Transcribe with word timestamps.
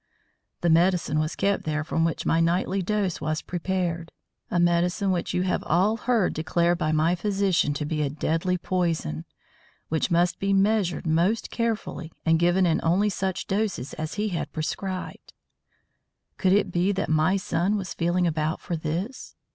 The 0.61 0.69
medicine 0.71 1.19
was 1.19 1.35
kept 1.35 1.63
there 1.63 1.83
from 1.83 2.03
which 2.03 2.25
my 2.25 2.39
nightly 2.39 2.81
dose 2.81 3.21
was 3.21 3.43
prepared; 3.43 4.11
a 4.49 4.59
medicine 4.59 5.11
which 5.11 5.31
you 5.31 5.43
have 5.43 5.63
all 5.63 5.95
heard 5.95 6.33
declared 6.33 6.79
by 6.79 6.91
my 6.91 7.13
physician 7.13 7.71
to 7.75 7.85
be 7.85 8.01
a 8.01 8.09
deadly 8.09 8.57
poison, 8.57 9.25
which 9.89 10.09
must 10.09 10.39
be 10.39 10.53
measured 10.53 11.05
most 11.05 11.51
carefully 11.51 12.11
and 12.25 12.39
given 12.39 12.65
in 12.65 12.79
only 12.81 13.09
such 13.11 13.45
doses 13.45 13.93
as 13.93 14.15
he 14.15 14.29
had 14.29 14.51
prescribed. 14.51 15.33
Could 16.37 16.53
it 16.53 16.71
be 16.71 16.91
that 16.93 17.07
my 17.07 17.37
son 17.37 17.77
was 17.77 17.93
feeling 17.93 18.25
about 18.25 18.59
for 18.59 18.75
this? 18.75 19.35